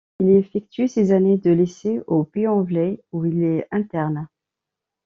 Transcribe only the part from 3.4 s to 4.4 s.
est interne.